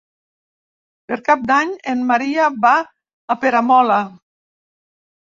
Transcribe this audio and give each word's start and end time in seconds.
Per 1.09 1.17
Cap 1.25 1.43
d'Any 1.51 1.73
en 1.91 2.01
Maria 2.11 2.47
va 2.63 2.71
a 3.35 3.35
Peramola. 3.43 3.99